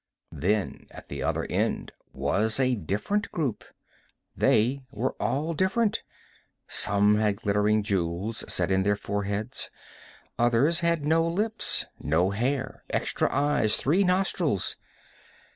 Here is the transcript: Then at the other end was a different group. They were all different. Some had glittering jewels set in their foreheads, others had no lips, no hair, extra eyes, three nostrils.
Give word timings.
Then 0.33 0.87
at 0.89 1.09
the 1.09 1.21
other 1.21 1.43
end 1.47 1.91
was 2.11 2.59
a 2.59 2.73
different 2.73 3.31
group. 3.31 3.63
They 4.35 4.81
were 4.91 5.15
all 5.19 5.53
different. 5.53 6.01
Some 6.67 7.17
had 7.19 7.35
glittering 7.35 7.83
jewels 7.83 8.43
set 8.51 8.71
in 8.71 8.81
their 8.81 8.95
foreheads, 8.95 9.69
others 10.39 10.79
had 10.79 11.05
no 11.05 11.27
lips, 11.27 11.85
no 11.99 12.31
hair, 12.31 12.83
extra 12.89 13.29
eyes, 13.31 13.77
three 13.77 14.03
nostrils. 14.03 14.75